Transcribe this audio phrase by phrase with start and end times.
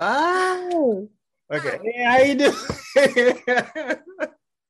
[0.00, 1.08] Oh.
[1.52, 1.78] Okay.
[1.84, 2.54] Hey, how you doing?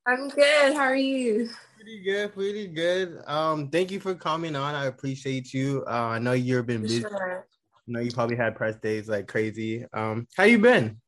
[0.06, 0.74] I'm good.
[0.74, 1.48] How are you?
[1.76, 3.22] Pretty good, pretty good.
[3.26, 4.74] Um, thank you for coming on.
[4.74, 5.84] I appreciate you.
[5.86, 7.02] Uh, I know you've been busy.
[7.02, 7.46] Sure.
[7.72, 9.86] I know you probably had press days like crazy.
[9.92, 11.00] Um, how you been?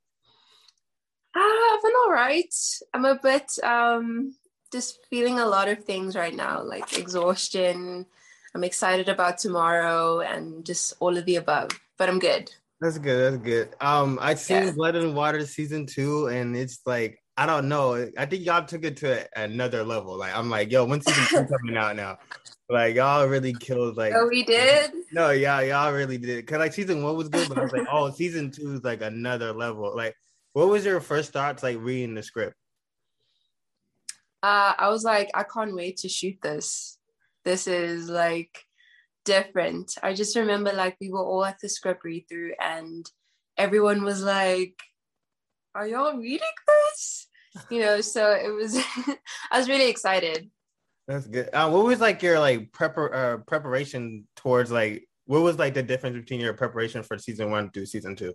[1.34, 2.54] Uh, I've been all right.
[2.94, 4.36] I'm a bit um
[4.70, 8.06] just feeling a lot of things right now, like exhaustion.
[8.54, 11.70] I'm excited about tomorrow and just all of the above.
[11.98, 12.52] But I'm good.
[12.82, 13.34] That's good.
[13.34, 13.76] That's good.
[13.80, 14.72] Um, I seen yeah.
[14.72, 18.10] Blood and Water season two, and it's like I don't know.
[18.18, 20.16] I think y'all took it to another level.
[20.16, 22.18] Like I'm like, yo, when season two coming out now?
[22.68, 23.96] Like y'all really killed.
[23.96, 24.90] Like oh, we did.
[25.12, 26.44] No, yeah, y'all really did.
[26.44, 29.00] Cause like season one was good, but I was like, oh, season two is like
[29.00, 29.94] another level.
[29.94, 30.16] Like,
[30.52, 32.56] what was your first thoughts like reading the script?
[34.42, 36.98] Uh, I was like, I can't wait to shoot this.
[37.44, 38.66] This is like
[39.24, 39.94] different.
[40.02, 43.04] I just remember like we were all at the script read through and
[43.56, 44.78] everyone was like,
[45.74, 47.28] Are y'all reading this?
[47.70, 48.76] You know, so it was
[49.50, 50.50] I was really excited.
[51.08, 51.50] That's good.
[51.52, 55.82] Uh, what was like your like prepar- uh, preparation towards like what was like the
[55.82, 58.34] difference between your preparation for season one to season two?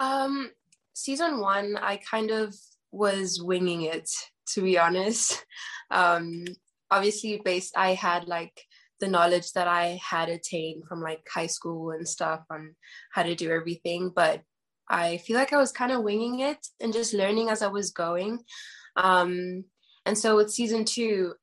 [0.00, 0.50] Um,
[0.92, 2.54] season one, I kind of
[2.92, 4.08] was winging it
[4.46, 5.44] to be honest.
[5.90, 6.44] Um,
[6.90, 8.62] obviously, based I had like
[9.00, 12.74] the knowledge that I had attained from like high school and stuff on
[13.12, 14.42] how to do everything, but
[14.88, 17.90] I feel like I was kind of winging it and just learning as I was
[17.90, 18.40] going.
[18.96, 19.64] Um,
[20.06, 21.34] and so with season two,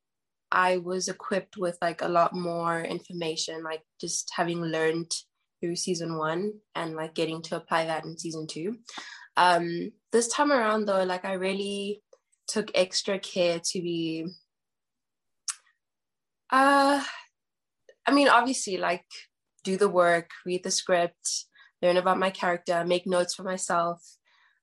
[0.51, 5.11] I was equipped with like a lot more information, like just having learned
[5.59, 8.77] through season one and like getting to apply that in season two.
[9.37, 12.03] Um, this time around, though, like I really
[12.47, 14.25] took extra care to be
[16.49, 17.01] uh
[18.05, 19.05] I mean, obviously, like
[19.63, 21.45] do the work, read the script,
[21.81, 24.01] learn about my character, make notes for myself,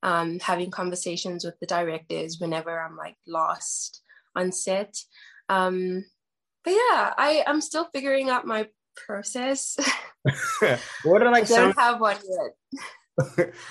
[0.02, 4.02] um, having conversations with the directors whenever I'm like lost
[4.34, 4.94] on set.
[5.48, 6.04] Um,
[6.64, 8.68] but yeah, I I'm still figuring out my
[9.06, 9.76] process.
[11.04, 11.74] what are like I don't some...
[11.74, 12.82] have one yet.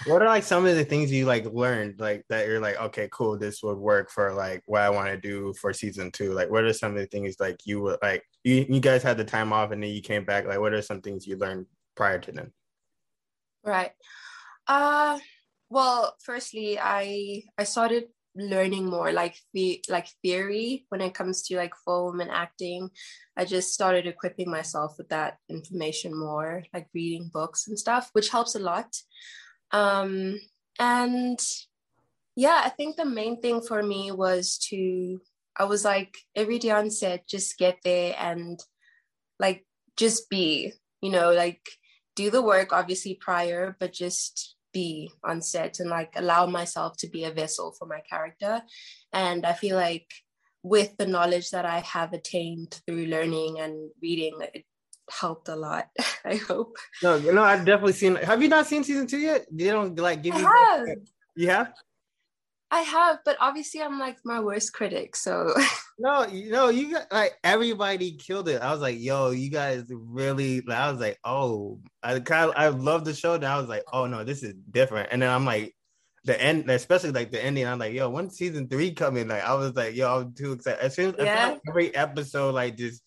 [0.05, 3.07] What are like some of the things you like learned like that you're like okay
[3.13, 6.33] cool this would work for like what i want to do for season two?
[6.33, 9.17] Like what are some of the things like you would like you, you guys had
[9.17, 11.65] the time off and then you came back like what are some things you learned
[11.95, 12.53] prior to them
[13.63, 13.91] right.
[14.67, 15.19] Uh
[15.69, 18.05] well firstly i i started
[18.37, 22.89] learning more like the like theory when it comes to like film and acting.
[23.35, 28.29] I just started equipping myself with that information more like reading books and stuff which
[28.29, 28.95] helps a lot.
[29.71, 30.39] Um
[30.79, 31.39] and
[32.35, 35.19] yeah i think the main thing for me was to
[35.57, 38.59] i was like every day on set just get there and
[39.39, 39.65] like
[39.97, 40.71] just be
[41.01, 41.61] you know like
[42.15, 47.07] do the work obviously prior but just be on set and like allow myself to
[47.15, 48.61] be a vessel for my character.
[49.11, 50.07] And I feel like
[50.61, 54.65] with the knowledge that I have attained through learning and reading, it
[55.09, 55.87] helped a lot.
[56.25, 56.77] I hope.
[57.01, 58.15] No, no, I've definitely seen.
[58.17, 59.47] Have you not seen season two yet?
[59.51, 60.45] They don't like give you.
[60.45, 60.87] I have.
[61.35, 61.73] You have.
[62.69, 65.15] I have, but obviously I'm like my worst critic.
[65.15, 65.53] So
[65.99, 68.61] no, you know, you got like everybody killed it.
[68.61, 70.61] I was like, yo, you guys really.
[70.61, 73.35] Like, I was like, oh, I kind of I love the show.
[73.35, 75.09] And I was like, oh no, this is different.
[75.11, 75.75] And then I'm like,
[76.25, 77.65] the end, especially like the ending.
[77.65, 79.29] I'm like, yo, when season three coming?
[79.29, 80.83] Like, I was like, yo, I'm too excited.
[80.83, 81.47] As soon as yeah.
[81.47, 83.01] like every episode, like just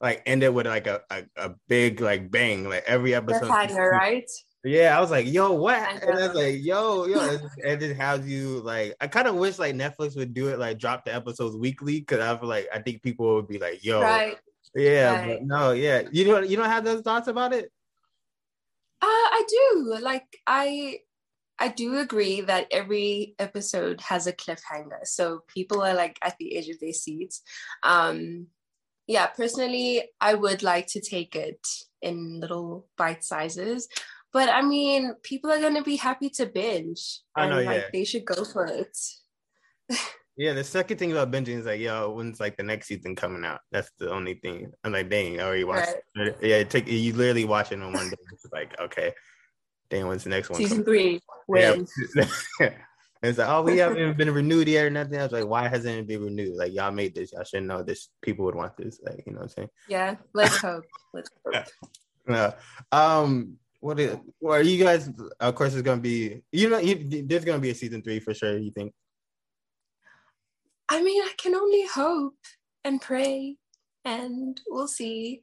[0.00, 2.68] like ended with like a, a, a big like bang.
[2.68, 4.30] Like every episode, right?
[4.66, 5.78] Yeah, I was like, yo, what?
[6.02, 8.96] And I was like, yo, yo, and just, how do you like.
[9.00, 12.18] I kind of wish like Netflix would do it, like drop the episodes weekly, because
[12.18, 14.36] I feel like I think people would be like, yo, right.
[14.74, 15.38] yeah, right.
[15.38, 17.70] but no, yeah, you don't, you don't have those thoughts about it.
[19.00, 19.98] Uh, I do.
[20.00, 20.98] Like, I,
[21.60, 26.56] I do agree that every episode has a cliffhanger, so people are like at the
[26.56, 27.40] edge of their seats.
[27.84, 28.48] Um,
[29.06, 31.64] yeah, personally, I would like to take it
[32.02, 33.88] in little bite sizes
[34.32, 37.20] but I mean, people are gonna be happy to binge.
[37.34, 37.72] I know, and, yeah.
[37.72, 38.96] Like, they should go for it.
[40.36, 43.44] yeah, the second thing about binging is like, yo, when's like the next season coming
[43.44, 43.60] out?
[43.72, 44.72] That's the only thing.
[44.84, 45.94] I'm like, dang, I already watched.
[46.16, 46.28] Right.
[46.28, 46.38] It.
[46.42, 48.16] Yeah, it take you literally watch it in one day.
[48.32, 49.12] It's like, okay,
[49.88, 50.58] dang, when's the next one?
[50.58, 51.20] Season three.
[51.46, 51.86] When?
[52.60, 52.74] Yeah.
[53.22, 55.18] it's like, oh, we haven't been renewed yet or nothing.
[55.18, 56.56] I was like, why hasn't it been renewed?
[56.56, 57.32] Like, y'all made this.
[57.32, 58.10] Y'all should know this.
[58.20, 59.00] People would want this.
[59.02, 59.68] Like, you know what I'm saying?
[59.88, 60.84] Yeah, let's hope.
[61.14, 61.64] Let's hope.
[62.28, 62.52] Yeah.
[62.92, 64.16] Um, what is?
[64.40, 65.10] Well, are you guys?
[65.40, 66.42] Of course, it's gonna be.
[66.52, 68.56] You know, you, there's gonna be a season three for sure.
[68.58, 68.92] You think?
[70.88, 72.36] I mean, I can only hope
[72.84, 73.56] and pray,
[74.04, 75.42] and we'll see.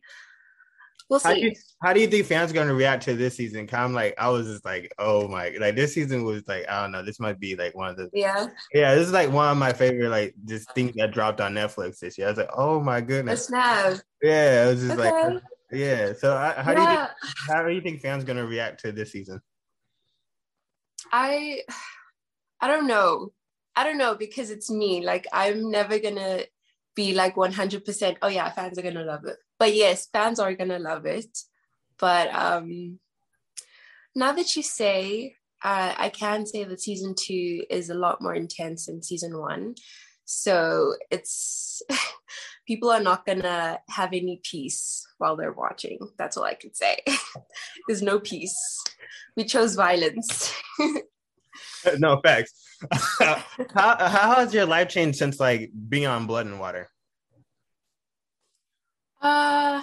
[1.09, 1.45] we'll How do, see.
[1.47, 1.51] you,
[1.83, 3.67] how do you think fans are going to react to this season?
[3.67, 6.81] Kind of like I was just like, oh my, like this season was like I
[6.81, 7.03] don't know.
[7.03, 8.95] This might be like one of the Yeah, yeah.
[8.95, 12.17] This is like one of my favorite like just things that dropped on Netflix this
[12.17, 12.27] year.
[12.27, 13.99] I was like, oh my a goodness, snap.
[14.21, 14.65] yeah.
[14.65, 15.11] It was just Okay.
[15.33, 15.41] like
[15.73, 16.13] yeah.
[16.13, 17.09] So I, how do you think,
[17.47, 19.41] how do you think fans going to react to this season?
[21.11, 21.61] I,
[22.59, 23.31] I don't know.
[23.75, 25.03] I don't know because it's me.
[25.05, 26.43] Like I'm never gonna
[26.95, 28.17] be like 100%.
[28.21, 29.37] Oh yeah, fans are gonna love it.
[29.59, 31.37] But yes, fans are gonna love it.
[31.97, 32.99] But um,
[34.15, 38.35] now that you say, uh, I can say that season two is a lot more
[38.35, 39.75] intense than season one.
[40.25, 41.81] So it's
[42.65, 45.99] people are not gonna have any peace while they're watching.
[46.17, 46.97] That's all I can say.
[47.87, 48.83] There's no peace.
[49.35, 50.53] We chose violence.
[51.97, 52.53] no facts.
[53.21, 56.89] how how has your life changed since like being on Blood and Water?
[59.21, 59.81] Uh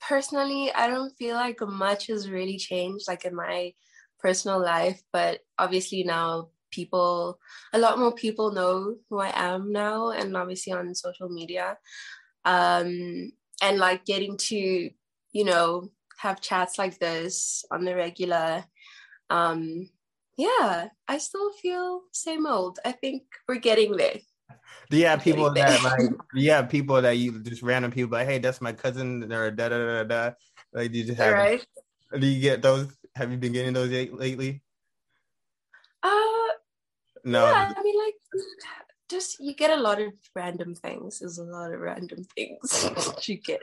[0.00, 3.72] personally, I don't feel like much has really changed like in my
[4.18, 7.38] personal life, but obviously now people
[7.72, 11.76] a lot more people know who I am now and obviously on social media.
[12.44, 14.90] Um and like getting to,
[15.36, 18.64] you know, have chats like this on the regular.
[19.30, 19.90] Um
[20.36, 22.78] yeah, I still feel same old.
[22.84, 24.22] I think we're getting there.
[24.90, 26.10] Do you have people that like?
[26.34, 29.50] Do you have people that you just random people like, hey, that's my cousin or
[29.50, 30.04] da da da da.
[30.04, 30.30] da.
[30.72, 31.34] Like, do you just have?
[31.34, 31.66] right.
[32.18, 32.86] Do you get those?
[33.16, 34.62] Have you been getting those lately?
[37.28, 37.44] No.
[37.44, 38.14] Yeah, I mean, like,
[39.10, 41.18] just you get a lot of random things.
[41.18, 42.88] There's a lot of random things
[43.28, 43.60] you get.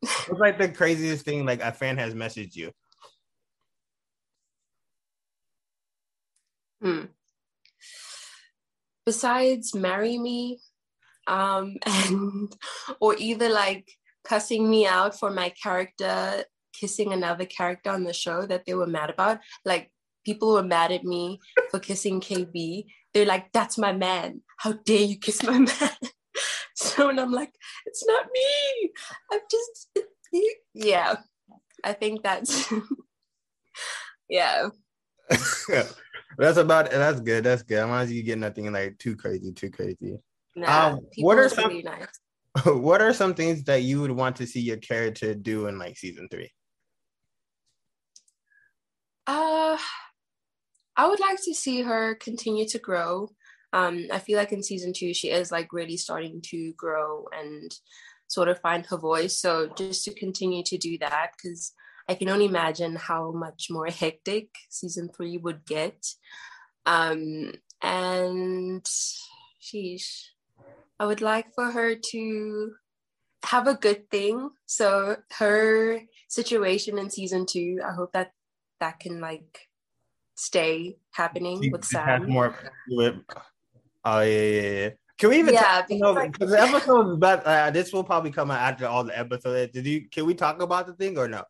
[0.00, 2.72] What's like the craziest thing like a fan has messaged you?
[6.80, 7.04] Hmm.
[9.04, 10.60] Besides marry me,
[11.26, 12.56] um, and
[13.00, 13.92] or either like
[14.24, 18.86] cussing me out for my character kissing another character on the show that they were
[18.86, 19.40] mad about.
[19.66, 19.90] Like
[20.24, 21.40] people were mad at me
[21.70, 22.84] for kissing KB.
[23.12, 24.42] They're like, "That's my man.
[24.58, 25.90] How dare you kiss my man?"
[26.74, 27.52] so and I'm like,
[27.86, 28.90] "It's not me.
[29.32, 29.88] I'm just
[30.74, 31.16] yeah."
[31.82, 32.70] I think that's
[34.28, 34.68] yeah.
[36.38, 36.90] that's about.
[36.90, 37.44] That's good.
[37.44, 37.78] That's good.
[37.78, 40.18] As long as you get nothing like too crazy, too crazy.
[40.56, 42.06] Nah, Um, what are are some- really nice.
[42.66, 45.96] what are some things that you would want to see your character do in like
[45.96, 46.50] season three?
[49.26, 49.78] Uh,
[51.00, 53.30] I would like to see her continue to grow.
[53.72, 57.74] Um, I feel like in season two, she is like really starting to grow and
[58.28, 59.34] sort of find her voice.
[59.34, 61.72] So just to continue to do that, because
[62.06, 66.06] I can only imagine how much more hectic season three would get.
[66.84, 70.24] Um, and sheesh,
[70.98, 72.72] I would like for her to
[73.44, 74.50] have a good thing.
[74.66, 78.32] So her situation in season two, I hope that
[78.80, 79.69] that can like
[80.40, 82.28] stay happening with Sam.
[82.28, 82.54] more
[82.88, 83.16] with.
[84.04, 84.88] Oh yeah, yeah, yeah.
[85.18, 85.52] Can we even?
[85.54, 88.50] Yeah, talk, you know, because, like- the episode, is but uh, this will probably come
[88.50, 89.72] out after all the episodes.
[89.72, 90.08] Did you?
[90.08, 91.44] Can we talk about the thing or no?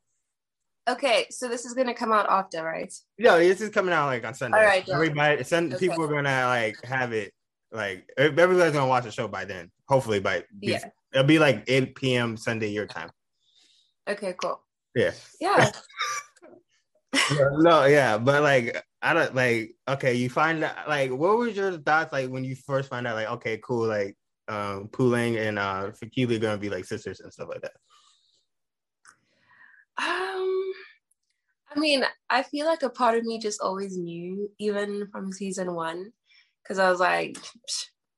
[0.89, 2.93] Okay, so this is gonna come out after, right?
[3.19, 4.59] No, this is coming out like on Sunday.
[4.59, 4.95] All right, yeah.
[4.95, 5.87] everybody, send, Okay.
[5.89, 7.33] people are gonna like have it.
[7.71, 9.71] Like everybody's gonna watch the show by then.
[9.89, 10.83] Hopefully, by Yeah.
[11.13, 12.37] it'll be like 8 p.m.
[12.37, 13.11] Sunday your time.
[14.09, 14.61] Okay, cool.
[14.97, 15.13] Yeah.
[15.41, 15.71] Yeah.
[17.59, 19.75] no, yeah, but like I don't like.
[19.89, 23.17] Okay, you find out like what was your thoughts like when you first find out
[23.17, 24.17] like okay, cool, like
[24.49, 27.73] um Puleng and uh Fikile are gonna be like sisters and stuff like that.
[29.99, 30.73] Um,
[31.75, 35.75] I mean, I feel like a part of me just always knew, even from season
[35.75, 36.13] one,
[36.63, 37.37] because I was like,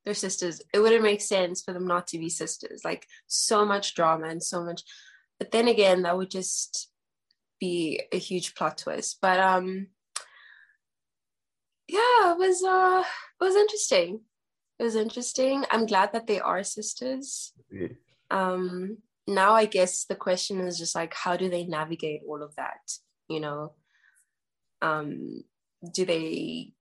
[0.04, 0.60] they're sisters.
[0.72, 2.82] It wouldn't make sense for them not to be sisters.
[2.84, 4.82] Like so much drama and so much.
[5.38, 6.91] But then again, that would just
[7.66, 9.18] be a huge plot twist.
[9.22, 9.88] But um,
[11.86, 13.04] yeah, it was uh,
[13.40, 14.20] it was interesting.
[14.78, 15.64] It was interesting.
[15.70, 17.52] I'm glad that they are sisters
[18.32, 18.96] um
[19.28, 22.80] now i guess the question is just like how do they navigate all of that
[23.28, 23.72] you know
[24.80, 25.44] um
[25.92, 26.72] do they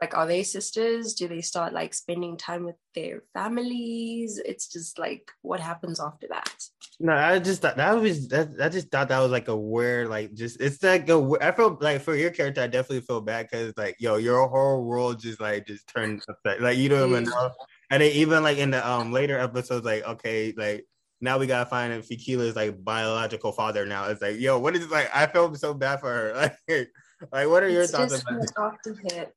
[0.00, 4.98] like are they sisters do they start like spending time with their families it's just
[4.98, 6.54] like what happens after that
[7.00, 8.48] No, I just thought that was that.
[8.60, 11.36] I just thought that was like a weird, like just it's like a.
[11.40, 14.84] I feel like for your character, I definitely feel bad because like yo, your whole
[14.84, 16.60] world just like just turned upside.
[16.60, 17.52] Like you don't even know,
[17.90, 20.86] and then even like in the um later episodes, like okay, like
[21.20, 23.86] now we gotta find if Fikile's like biological father.
[23.86, 25.08] Now it's like yo, what is like?
[25.14, 26.56] I felt so bad for her.
[26.68, 26.90] Like,
[27.32, 28.74] like what are your it's thoughts just about?
[28.74, 29.34] after hit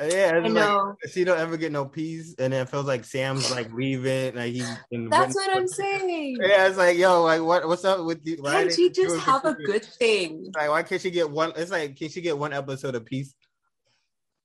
[0.00, 0.96] Yeah, I know.
[1.02, 4.34] Like, she don't ever get no peace, and it feels like Sam's like leaving.
[4.34, 4.68] Like he's.
[5.10, 6.38] That's what I'm saying.
[6.40, 7.66] Yeah, it's like yo, like what?
[7.66, 8.38] What's up with you?
[8.40, 10.52] Why can't she just have a good thing?
[10.54, 11.52] Like, why can't she get one?
[11.56, 13.34] It's like, can she get one episode of peace?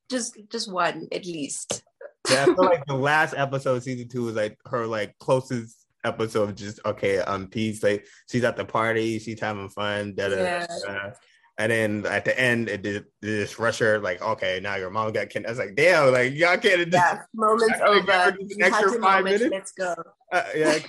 [0.10, 1.84] Just, just one at least.
[2.30, 6.50] Yeah, I feel like the last episode, season two, was like her like closest episode
[6.50, 7.84] of just okay, um, peace.
[7.84, 10.16] Like she's at the party, she's having fun.
[10.16, 11.12] Da, da, yeah.
[11.60, 15.30] And then at the end, it did this rusher like, okay, now your mom got
[15.30, 15.50] kidnapped.
[15.50, 16.92] I was like, damn, like y'all can't.
[16.92, 18.36] Yeah, moments over.
[18.60, 19.46] Extra five minutes.
[19.52, 19.94] Let's go.
[20.32, 20.80] Uh, yeah,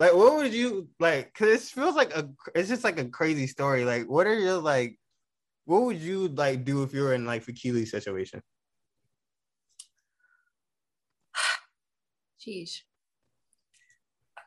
[0.00, 1.32] like what would you like?
[1.32, 3.84] Because it feels like a, it's just like a crazy story.
[3.84, 4.98] Like, what are your like?
[5.66, 8.42] What would you like do if you were in like Fikile's situation?
[12.44, 12.80] Jeez.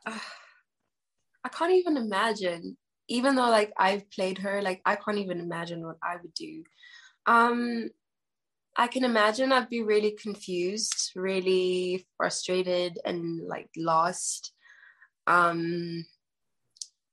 [0.05, 0.19] Uh,
[1.45, 2.77] I can't even imagine
[3.07, 6.63] even though like I've played her, like I can't even imagine what I would do.
[7.25, 7.89] Um,
[8.75, 14.53] I can imagine I'd be really confused, really frustrated, and like lost.
[15.27, 16.05] Um,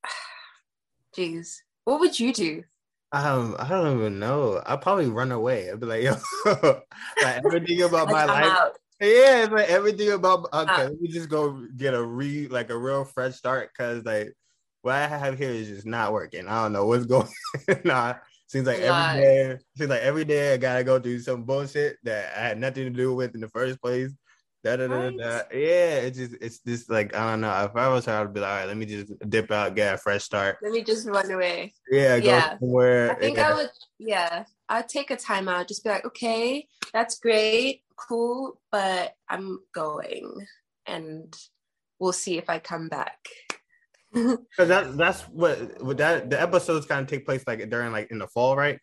[1.16, 2.64] jeez, what would you do?
[3.12, 4.62] Um, I don't even know.
[4.64, 5.70] I'd probably run away.
[5.70, 8.58] I'd be like, yo, like everything about like, my I'm life.
[8.58, 8.78] Out.
[9.00, 12.76] Yeah, it's like everything about okay, let me just go get a re like a
[12.76, 14.34] real fresh start because like
[14.82, 16.46] what I have here is just not working.
[16.46, 17.28] I don't know what's going
[17.90, 18.16] on.
[18.46, 22.36] Seems like every day, seems like every day I gotta go through some bullshit that
[22.36, 24.10] I had nothing to do with in the first place.
[24.62, 27.64] Da, da, da, da, Yeah, it's just it's just like I don't know.
[27.64, 29.94] If I was her, I'd be like, all right, let me just dip out, get
[29.94, 30.58] a fresh start.
[30.62, 31.72] Let me just run away.
[31.90, 32.58] Yeah, yeah.
[32.58, 33.12] Somewhere.
[33.12, 33.48] I think yeah.
[33.48, 33.70] I would.
[33.98, 35.68] Yeah, I'd take a time out.
[35.68, 40.46] Just be like, okay, that's great, cool, but I'm going,
[40.86, 41.34] and
[41.98, 43.28] we'll see if I come back.
[44.12, 48.10] Because that that's what would that the episodes kind of take place like during like
[48.10, 48.78] in the fall, right?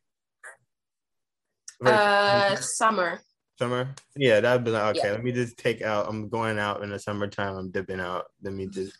[1.85, 3.19] Uh, summer.
[3.59, 3.93] Summer.
[4.15, 5.07] Yeah, that'd be like okay.
[5.07, 5.13] Yeah.
[5.13, 6.07] Let me just take out.
[6.07, 7.55] I'm going out in the summertime.
[7.55, 8.25] I'm dipping out.
[8.41, 8.97] Let me just.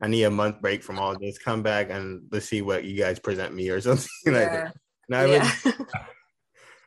[0.00, 1.38] I need a month break from all this.
[1.38, 4.32] Come back and let's see what you guys present me or something yeah.
[4.32, 4.76] like that.
[5.08, 5.50] No, yeah.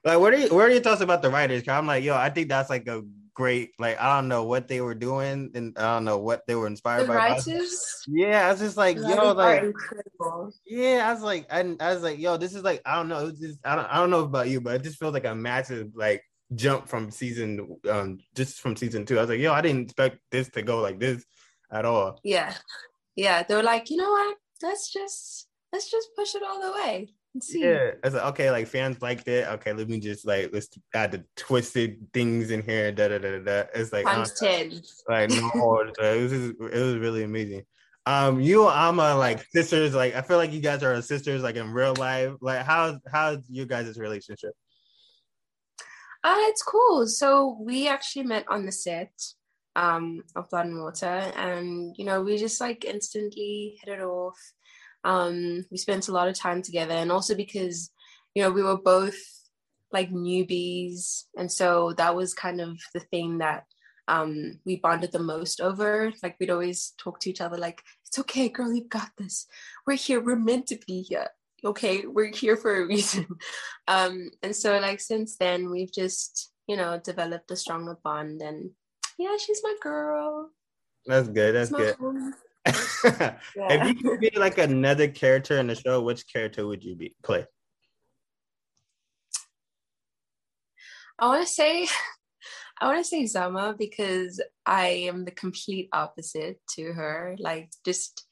[0.05, 1.63] like, what are you, what are your thoughts about the writers?
[1.63, 3.01] Cause I'm like, yo, I think that's like a
[3.33, 3.71] great.
[3.79, 6.67] Like I don't know what they were doing, and I don't know what they were
[6.67, 7.15] inspired the by.
[7.15, 8.03] Writers?
[8.07, 10.53] Yeah, I was just like, yo, like incredible.
[10.65, 13.31] Yeah, I was like, I, I was like, yo, this is like, I don't know,
[13.31, 15.91] just I don't, I don't know about you, but it just feels like a massive
[15.95, 16.23] like
[16.55, 19.17] jump from season, um, just from season two.
[19.17, 21.23] I was like, yo, I didn't expect this to go like this
[21.71, 22.19] at all.
[22.23, 22.53] Yeah,
[23.15, 24.37] yeah, they were like, you know what?
[24.61, 27.09] Let's just let's just push it all the way.
[27.33, 29.47] Yeah, it's like okay, like fans liked it.
[29.47, 32.91] Okay, let me just like let's add the twisted things in here.
[32.91, 33.63] Da da da da.
[33.73, 34.81] It's like times uh, ten.
[35.07, 37.63] Like no, it was just, it was really amazing.
[38.05, 39.95] Um, you and I'm a like sisters.
[39.95, 41.41] Like I feel like you guys are sisters.
[41.41, 42.33] Like in real life.
[42.41, 44.53] Like how how's you guys' relationship?
[46.23, 47.07] Uh, it's cool.
[47.07, 49.13] So we actually met on the set
[49.77, 54.37] um of Blood and Water, and you know we just like instantly hit it off
[55.03, 57.91] um, we spent a lot of time together, and also because
[58.35, 59.19] you know we were both
[59.91, 63.65] like newbies, and so that was kind of the thing that
[64.07, 66.11] um, we bonded the most over.
[66.21, 69.47] Like we'd always talk to each other, like it's okay, girl, you've got this.
[69.87, 70.21] We're here.
[70.21, 71.27] We're meant to be here.
[71.63, 73.27] Okay, we're here for a reason.
[73.87, 78.69] Um, and so like since then, we've just you know developed a stronger bond, and
[79.17, 80.49] yeah, she's my girl.
[81.05, 81.55] That's good.
[81.55, 81.95] That's good.
[81.95, 82.33] Home.
[82.65, 83.37] yeah.
[83.55, 87.15] If you could be like another character in the show, which character would you be
[87.23, 87.45] play?
[91.17, 91.87] I want to say,
[92.81, 97.35] I want to say Zama because I am the complete opposite to her.
[97.39, 98.25] Like just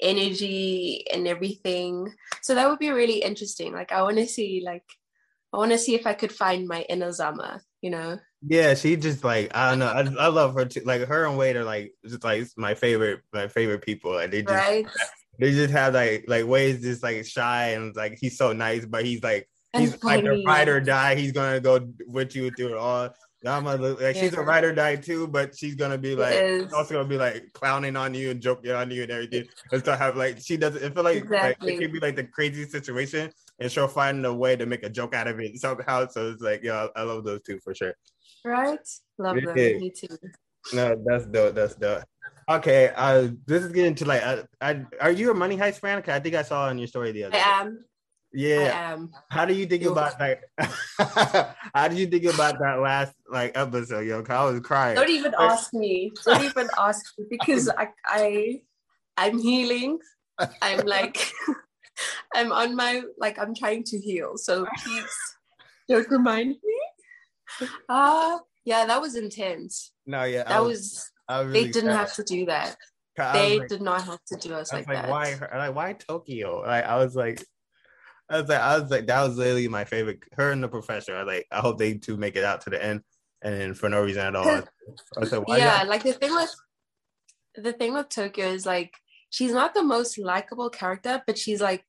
[0.00, 2.12] energy and everything.
[2.42, 3.72] So that would be really interesting.
[3.72, 4.84] Like I want to see, like
[5.52, 7.60] I want to see if I could find my inner Zama.
[7.82, 8.18] You know.
[8.48, 9.86] Yeah, she just like I don't know.
[9.86, 10.82] I, I love her too.
[10.84, 14.14] Like her and Wade are like just like my favorite my favorite people.
[14.14, 14.86] Like they just right?
[15.38, 19.04] they just have like like Wade's just like shy and like he's so nice, but
[19.04, 21.16] he's like he's like a ride or die.
[21.16, 23.10] He's gonna go with you through it all.
[23.44, 24.12] Zama, like yeah.
[24.12, 27.52] she's a ride or die too, but she's gonna be like also gonna be like
[27.52, 29.46] clowning on you and joking on you and everything.
[29.72, 30.82] And so have like she doesn't.
[30.82, 31.72] It feel like, exactly.
[31.72, 34.82] like it could be like the crazy situation, and she'll find a way to make
[34.82, 36.06] a joke out of it somehow.
[36.08, 37.94] So it's like, yeah, I love those two for sure.
[38.44, 38.78] Right?
[39.18, 39.52] Love yeah.
[39.52, 39.80] them.
[39.80, 40.16] Me too.
[40.72, 41.54] No, that's dope.
[41.54, 42.04] That's dope.
[42.48, 46.00] Okay, uh, this is getting to like, uh, I, are you a Money Heist fan?
[46.00, 47.36] Cause I think I saw on your story the other.
[47.36, 47.44] I day.
[47.44, 47.84] am.
[48.32, 48.58] Yeah.
[48.58, 49.10] I am.
[49.30, 50.42] How do you think about that?
[51.74, 54.22] how do you think about that last like episode, yo?
[54.28, 54.94] I was crying.
[54.94, 56.12] Don't even ask me.
[56.24, 58.60] Don't even ask me because I, I,
[59.16, 59.98] I'm healing.
[60.62, 61.32] I'm like,
[62.34, 64.36] I'm on my like I'm trying to heal.
[64.36, 65.16] So please
[65.88, 67.68] don't remind me.
[67.88, 69.92] Ah, uh, yeah, that was intense.
[70.06, 71.10] No, yeah, that was.
[71.28, 71.98] was really they didn't sad.
[71.98, 72.76] have to do that.
[73.16, 75.08] They like, did not have to do us like, like, that.
[75.08, 75.38] Why?
[75.54, 76.60] Like, why Tokyo?
[76.60, 77.42] Like, I was like,
[78.28, 80.22] I was like, I was like, that was literally my favorite.
[80.32, 81.16] Her and the professor.
[81.16, 83.02] I like, I hope they two make it out to the end,
[83.42, 84.62] and for no reason at all.
[85.18, 86.54] I said, yeah, like the thing with
[87.54, 88.92] the thing with Tokyo is like
[89.30, 91.84] she's not the most likable character, but she's like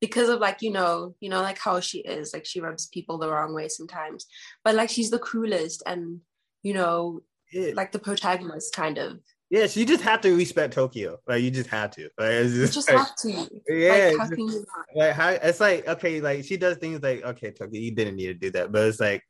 [0.00, 3.18] because of like you know you know like how she is like she rubs people
[3.18, 4.26] the wrong way sometimes
[4.62, 6.20] but like she's the coolest and
[6.62, 7.20] you know
[7.52, 7.72] yeah.
[7.74, 9.18] like the protagonist kind of
[9.50, 11.18] Yes, you just have to respect Tokyo.
[11.26, 12.10] Like you just have to.
[12.18, 13.62] Like it's just, you just like, have to.
[13.66, 14.10] Yeah.
[14.10, 14.86] Like, how can you not?
[14.94, 18.26] Like how it's like okay, like she does things like okay, Tokyo, you didn't need
[18.26, 19.22] to do that, but it's like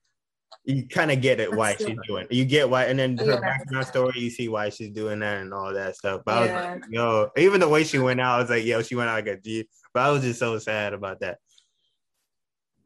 [0.65, 2.27] you kind of get it why she's doing.
[2.29, 2.33] it.
[2.33, 3.41] You get why, and then her yeah.
[3.41, 6.23] background story, you see why she's doing that and all that stuff.
[6.25, 6.59] But yeah.
[6.59, 8.95] I was like, yo, even the way she went out, I was like, yo, she
[8.95, 9.69] went out like a G.
[9.95, 11.39] But I was just so sad about that.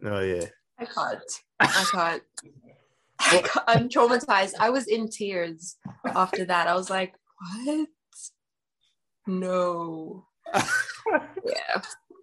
[0.05, 0.47] Oh yeah.
[0.79, 1.33] I can't.
[1.61, 2.23] I can't.
[3.67, 4.55] I'm traumatized.
[4.59, 5.77] I was in tears
[6.07, 6.67] after that.
[6.67, 7.15] I was like,
[7.65, 7.89] what?
[9.27, 10.27] No.
[10.55, 11.83] yeah.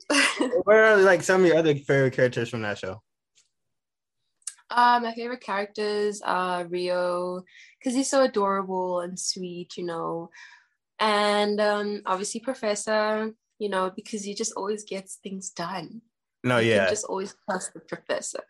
[0.63, 3.01] Where are like some of your other favorite characters from that show?
[4.71, 7.43] Uh, my favorite characters are Rio,
[7.79, 10.29] because he's so adorable and sweet, you know,
[10.99, 16.01] and um, obviously Professor, you know, because he just always gets things done.
[16.43, 18.43] No, you yeah, just always trust the professor,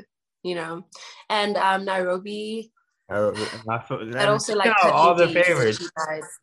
[0.44, 0.86] you know,
[1.30, 2.72] and um, Nairobi
[3.10, 5.90] I also like all the favorites.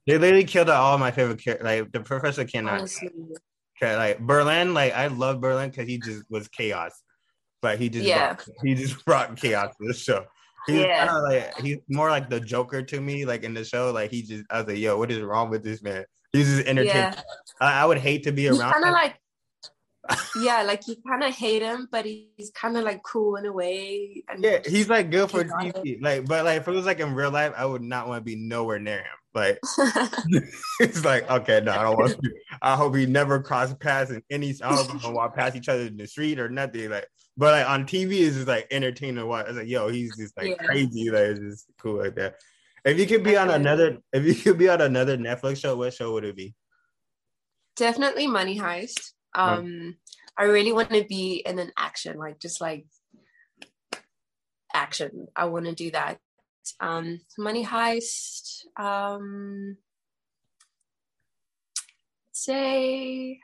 [0.07, 1.65] They literally killed out all my favorite characters.
[1.65, 2.81] Like the professor cannot.
[2.81, 3.11] Honestly.
[3.81, 6.93] Like Berlin, like I love Berlin because he just was chaos.
[7.63, 8.35] But he just yeah.
[8.35, 10.25] brought, he just brought chaos to the show.
[10.67, 11.07] He's yeah.
[11.07, 13.93] kind of like he's more like the Joker to me, like in the show.
[13.93, 16.05] Like he just I was like, yo, what is wrong with this man?
[16.33, 16.97] He's just entertaining.
[16.97, 17.21] Yeah.
[17.61, 18.73] I, I, would hate to be around.
[18.73, 19.15] Kind of like
[20.41, 23.53] yeah, like you kind of hate him, but he's kind of like cool in a
[23.53, 24.23] way.
[24.39, 26.01] yeah, he's like good for TV.
[26.01, 28.25] Like, but like if it was like in real life, I would not want to
[28.25, 29.05] be nowhere near him.
[29.35, 29.59] Like,
[30.81, 32.33] it's like okay, no, I don't want to.
[32.63, 34.55] I hope he never cross paths in any.
[34.63, 36.91] I don't want to walk past each other in the street or nothing.
[36.91, 39.47] Like, but like on TV, it's just like entertaining to watch.
[39.49, 40.67] It's like, yo, he's just like yeah.
[40.67, 41.11] crazy.
[41.11, 42.37] Like, it's just cool like that.
[42.85, 45.93] If you could be on another, if you could be on another Netflix show, what
[45.93, 46.55] show would it be?
[47.77, 49.13] Definitely Money Heist.
[49.35, 49.97] Um,
[50.39, 52.87] I really want to be in an action, like just like
[54.73, 55.27] action.
[55.35, 56.19] I want to do that.
[56.81, 58.65] Um, Money Heist.
[58.79, 59.77] Um,
[62.33, 63.41] say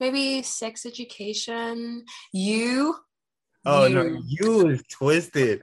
[0.00, 2.04] maybe sex education.
[2.32, 2.96] You.
[3.64, 3.94] Oh you.
[3.94, 5.62] no, you is twisted.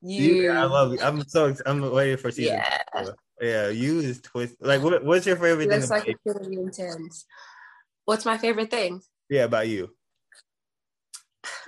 [0.00, 0.34] You.
[0.34, 0.50] you.
[0.50, 1.00] I love you.
[1.00, 1.54] I'm so.
[1.66, 2.54] I'm waiting for season.
[2.54, 2.78] Yeah.
[2.92, 3.14] Four.
[3.40, 4.58] Yeah, you is twisted.
[4.60, 6.04] Like, what, what's your favorite Looks thing?
[6.06, 7.24] like gonna intense.
[8.04, 9.00] What's my favorite thing?
[9.28, 9.90] Yeah, about you.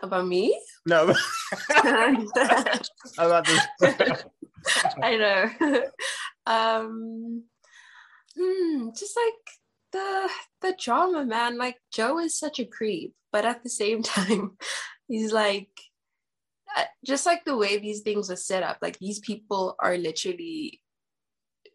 [0.03, 0.59] About me?
[0.87, 1.03] No.
[3.19, 3.67] about this.
[5.03, 5.83] I know.
[6.47, 7.45] um,
[8.37, 9.60] hmm, just like
[9.93, 10.29] the
[10.63, 11.59] the drama, man.
[11.59, 14.57] Like Joe is such a creep, but at the same time,
[15.09, 15.71] he's like
[16.77, 18.79] uh, just like the way these things are set up.
[18.83, 20.81] Like these people are literally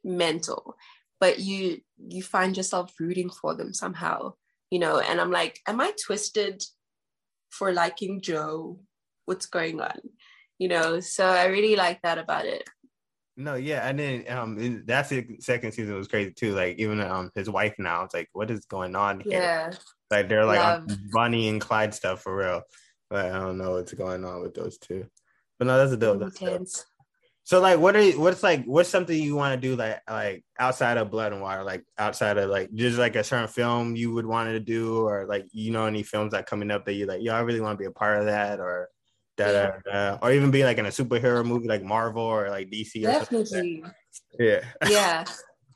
[0.04, 0.76] mental,
[1.20, 4.34] but you you find yourself rooting for them somehow
[4.72, 6.64] you know, and I'm like, am I twisted
[7.50, 8.80] for liking Joe?
[9.26, 10.00] What's going on?
[10.58, 12.64] You know, so I really like that about it.
[13.38, 16.56] No, yeah, and then um, that's the second season was crazy too.
[16.56, 19.42] Like even um, his wife now, it's like, what is going on here?
[19.42, 19.72] Yeah,
[20.10, 22.62] like they're like on Bonnie and Clyde stuff for real,
[23.10, 25.06] but I don't know what's going on with those two.
[25.60, 26.20] But no, that's a dope.
[26.20, 26.68] That's dope.
[27.44, 30.44] So like, what are you, what's like what's something you want to do like like
[30.58, 34.14] outside of Blood and Water, like outside of like just like a certain film you
[34.14, 37.06] would want to do, or like you know any films that coming up that you
[37.06, 38.90] like, yo, I really want to be a part of that, or
[39.38, 40.18] that, yeah.
[40.22, 43.02] or even be like in a superhero movie like Marvel or like DC.
[43.02, 43.82] Definitely.
[43.84, 43.94] Like
[44.40, 44.62] yeah.
[44.90, 45.26] Yeah.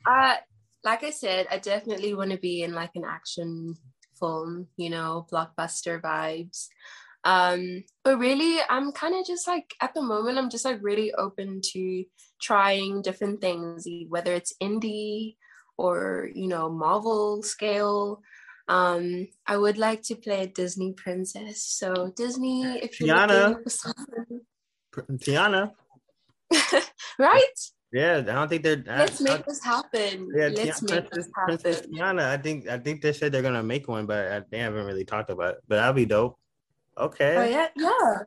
[0.06, 0.36] Uh,
[0.82, 3.74] like I said, I definitely want to be in like an action
[4.18, 6.68] film, you know, blockbuster vibes.
[7.24, 11.12] Um, but really, I'm kind of just like at the moment, I'm just like really
[11.14, 12.04] open to
[12.40, 15.36] trying different things, whether it's indie
[15.76, 18.22] or you know Marvel scale.
[18.70, 21.60] Um, I would like to play a Disney princess.
[21.60, 23.56] So Disney, if you're Tiana,
[24.94, 25.72] Tiana,
[27.18, 27.58] right?
[27.92, 28.84] Yeah, I don't think they're.
[28.86, 30.30] Let's make this happen.
[30.32, 31.58] Yeah, Let's Tiana, make this happen.
[31.58, 34.86] Princess Tiana, I think I think they said they're gonna make one, but they haven't
[34.86, 35.62] really talked about it.
[35.66, 36.38] But that'd be dope.
[36.96, 37.36] Okay.
[37.36, 38.18] Oh yeah, yeah.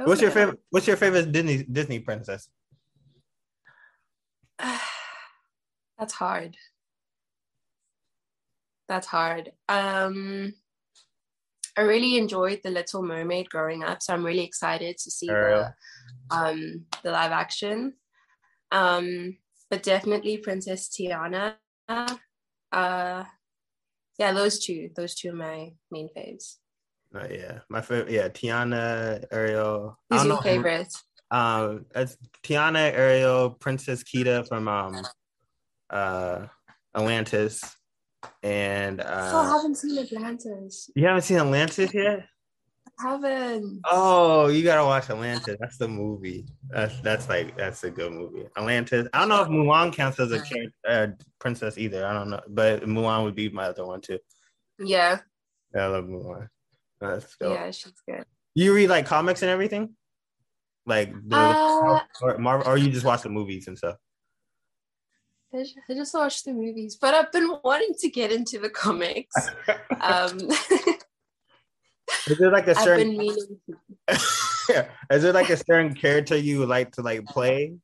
[0.00, 0.08] Okay.
[0.08, 0.60] What's your favorite?
[0.70, 2.48] What's your favorite Disney Disney princess?
[5.98, 6.56] That's hard.
[8.90, 9.52] That's hard.
[9.68, 10.52] Um,
[11.76, 15.72] I really enjoyed The Little Mermaid growing up, so I'm really excited to see the
[16.32, 17.94] um the live action.
[18.72, 19.38] Um,
[19.70, 21.54] but definitely Princess Tiana.
[21.88, 23.24] Uh,
[24.18, 26.56] yeah, those two, those two are my main faves.
[27.14, 28.10] Oh, yeah, my favorite.
[28.10, 29.96] Yeah, Tiana, Ariel.
[30.10, 30.92] I Who's don't your favorite?
[31.30, 35.06] Um, it's Tiana, Ariel, Princess Kida from um,
[35.90, 36.46] uh,
[36.92, 37.62] Atlantis,
[38.42, 40.90] and I uh, haven't seen Atlantis.
[40.94, 42.26] you haven't seen Atlantis yet.
[42.98, 43.80] I haven't.
[43.84, 45.56] Oh, you gotta watch Atlantis.
[45.58, 46.46] That's the movie.
[46.68, 48.46] That's that's like that's a good movie.
[48.56, 49.08] Atlantis.
[49.12, 50.42] I don't know if Mulan counts as a
[50.88, 51.06] uh,
[51.38, 52.04] princess either.
[52.06, 54.18] I don't know, but Mulan would be my other one too.
[54.78, 55.20] Yeah,
[55.74, 56.48] Yeah, I love Mulan.
[57.00, 57.54] Let's go.
[57.54, 58.24] yeah, she's good.
[58.54, 59.94] You read like comics and everything,
[60.84, 63.96] like the Uh, or Marvel, or you just watch the movies and stuff.
[65.52, 68.70] I ju- I just watched the movies, but I've been wanting to get into the
[68.70, 69.36] comics.
[70.02, 70.38] Um,
[72.26, 73.60] Is there like a I've certain been meaning.
[74.08, 77.74] is there like a certain character you like to like play?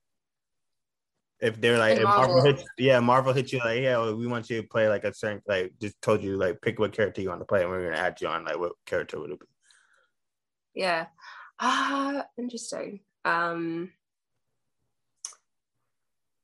[1.41, 2.53] If they're like if Marvel, Marvel?
[2.57, 5.13] hits, yeah, Marvel hits you like, yeah, well, we want you to play like a
[5.13, 7.85] certain like just told you like pick what character you want to play, and we're
[7.91, 9.47] gonna add you on like what character would it be?
[10.75, 11.07] Yeah.
[11.61, 13.01] Ah, interesting.
[13.25, 13.91] Um,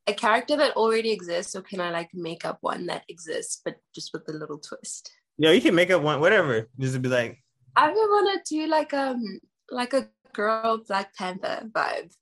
[0.07, 3.75] a character that already exists, or can I like make up one that exists, but
[3.95, 5.11] just with a little twist?
[5.37, 6.69] Yeah, you can make up one, whatever.
[6.79, 7.41] Just be like,
[7.75, 9.39] I would want to do like um
[9.71, 12.13] like a girl Black Panther vibe,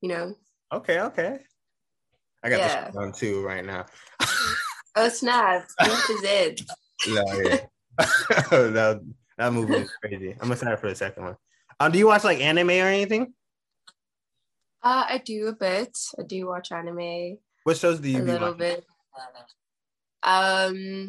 [0.00, 0.34] you know?
[0.72, 1.38] okay, okay.
[2.42, 2.86] I got Yeah.
[2.86, 3.86] this one too right now.
[4.96, 5.66] Oh snap!
[5.80, 6.60] This is it.
[7.08, 7.66] No, yeah.
[7.98, 9.00] that,
[9.36, 10.36] that movie is crazy.
[10.40, 11.36] I'm excited for the second one.
[11.80, 13.34] Um, do you watch like anime or anything?
[14.84, 15.96] Uh, I do a bit.
[16.18, 18.58] I do watch anime What shows do a you be little watching?
[18.58, 18.84] bit.
[20.22, 21.08] Um,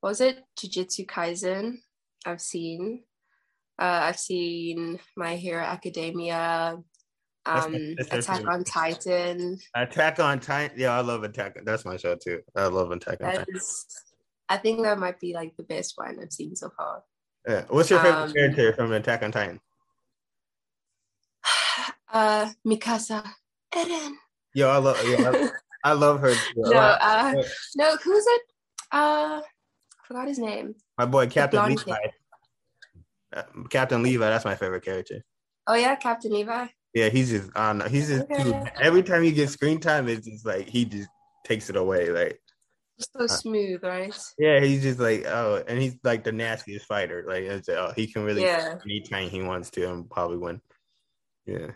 [0.00, 0.38] what was it?
[0.58, 1.78] Jujutsu Kaisen.
[2.24, 3.02] I've seen.
[3.80, 6.78] Uh, I've seen My Hero Academia.
[7.46, 9.58] Um, my sister's Attack on Titan.
[9.74, 10.78] Attack on Titan.
[10.78, 11.56] Yeah, I love Attack.
[11.64, 12.42] That's my show too.
[12.54, 13.56] I love Attack on That Titan.
[13.56, 13.86] is,
[14.48, 17.02] I think that might be like the best one I've seen so far.
[17.48, 17.64] Yeah.
[17.68, 19.60] What's your favorite um, character from Attack on Titan?
[22.12, 23.22] Uh, Mikasa.
[23.74, 24.14] Eren.
[24.54, 25.04] Yo, I love.
[25.04, 25.50] Yo, I,
[25.84, 26.32] I love her.
[26.32, 26.40] Too.
[26.56, 27.34] No, uh,
[27.76, 28.42] no, who's it?
[28.92, 30.74] Uh, I forgot his name.
[30.96, 31.96] my boy Captain Levi.
[33.34, 34.28] Uh, Captain Levi.
[34.28, 35.22] That's my favorite character.
[35.66, 36.66] Oh yeah, Captain Levi.
[36.94, 37.54] Yeah, he's just.
[37.54, 37.86] Know.
[37.88, 38.24] He's just.
[38.30, 38.64] Okay.
[38.80, 41.10] Every time he gets screen time, it's just like he just
[41.44, 42.10] takes it away.
[42.10, 42.40] Like
[42.98, 44.16] so smooth, right?
[44.38, 47.24] yeah, he's just like oh, and he's like the nastiest fighter.
[47.28, 48.78] Like oh, he can really Yeah.
[48.84, 50.60] anytime he wants to and probably win.
[51.46, 51.72] Yeah.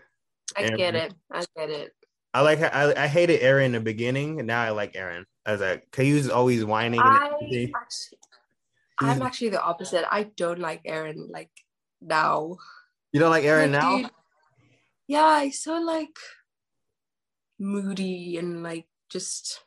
[0.56, 1.14] I get it.
[1.30, 1.92] I get it.
[2.34, 5.24] I like I I hated Eren in the beginning, and now I like Eren.
[5.44, 7.00] As like, cause he was always whining.
[7.00, 7.74] I, actually,
[9.00, 10.04] I'm actually the opposite.
[10.10, 11.50] I don't like Eren like
[12.00, 12.56] now.
[13.12, 13.96] You don't like Eren Like, now?
[13.98, 14.10] dude,
[15.08, 16.16] yeah, he's so like
[17.58, 19.62] moody and like just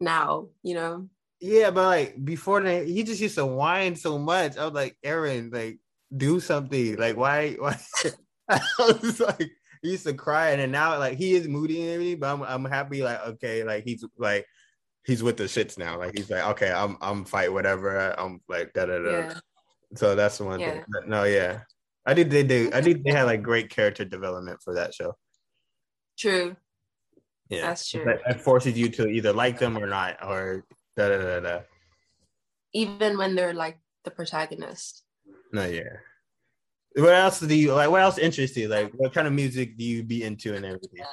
[0.00, 1.08] now, you know.
[1.40, 4.56] Yeah, but like before that, he just used to whine so much.
[4.56, 5.78] I was like, Eren, like
[6.16, 6.96] do something.
[6.96, 7.54] Like why?
[7.58, 7.78] Why?
[8.48, 9.50] I was like,
[9.86, 12.18] he used to cry, and then now like he is moody and everything.
[12.18, 13.02] But I'm I'm happy.
[13.02, 14.44] Like okay, like he's like
[15.04, 15.98] he's with the shits now.
[15.98, 18.18] Like he's like okay, I'm I'm fight whatever.
[18.18, 19.10] I'm like da da da.
[19.10, 19.34] Yeah.
[19.94, 20.72] So that's the one Yeah.
[20.72, 20.84] thing.
[20.88, 21.60] But no, yeah.
[22.04, 25.16] I did they do I think they had like great character development for that show.
[26.18, 26.56] True.
[27.48, 27.62] Yeah.
[27.62, 28.04] That's true.
[28.04, 30.64] That, that forces you to either like them or not, or
[30.96, 31.60] da da da da.
[32.72, 35.04] Even when they're like the protagonist.
[35.52, 36.02] No, yeah.
[36.96, 37.90] What else do you like?
[37.90, 38.68] What else interests you?
[38.68, 41.04] Like, what kind of music do you be into and everything?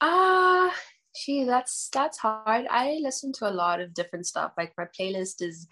[0.00, 0.74] Ah,
[1.14, 2.66] gee, that's that's hard.
[2.68, 4.52] I listen to a lot of different stuff.
[4.58, 5.68] Like my playlist is,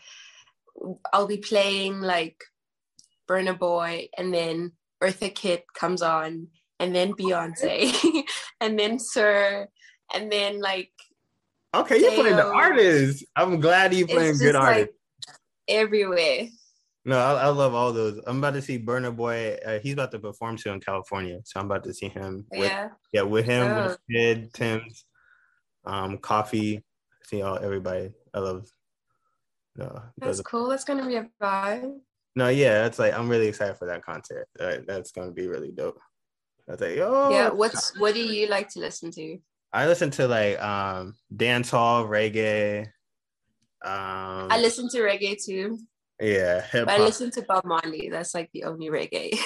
[1.12, 2.44] I'll be playing like
[3.28, 6.46] Burna Boy, and then Eartha Kitt comes on,
[6.78, 8.22] and then Beyonce,
[8.60, 9.66] and then Sir,
[10.14, 10.92] and then like
[11.74, 13.24] Okay, you're playing the artists.
[13.34, 14.94] I'm glad you're playing it's good just artists.
[15.26, 16.46] like everywhere.
[17.06, 18.18] No, I, I love all those.
[18.26, 19.58] I'm about to see Burna Boy.
[19.64, 22.46] Uh, he's about to perform soon in California, so I'm about to see him.
[22.50, 22.88] With, yeah.
[23.12, 23.86] Yeah, with him, Oh.
[23.88, 25.04] with Kid, Tems,
[25.84, 26.82] um, Koffee.
[27.24, 28.12] See all everybody.
[28.32, 28.66] I love.
[29.76, 30.68] No, that's those- cool.
[30.68, 31.98] That's gonna be a vibe.
[32.36, 34.46] no, yeah, that's like I'm really excited for that concert.
[34.58, 35.98] Uh, that's gonna be really dope.
[36.66, 37.50] That's like, oh, Yeah.
[37.50, 39.38] What's what do you like to listen to?
[39.72, 42.86] I listen to like um dance hall, reggae.
[43.84, 45.78] Um I listen to reggae too.
[46.20, 48.08] Yeah, hip But I listen to Bob Marley.
[48.10, 49.38] That's like the only reggae.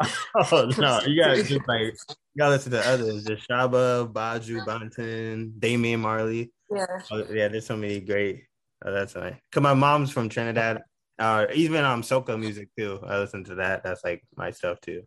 [0.34, 3.24] oh no, you gotta just like you gotta listen to the others.
[3.24, 6.52] Just Shabba, Buju, Banton, Damian Marley.
[6.70, 6.86] yeah.
[7.10, 8.44] Oh, yeah, there's so many great.
[8.84, 9.34] Oh, that's nice.
[9.52, 10.82] Cause my mom's from Trinidad,
[11.18, 13.00] Uh, even um soca music too.
[13.06, 13.82] I listen to that.
[13.82, 15.02] That's like my stuff too.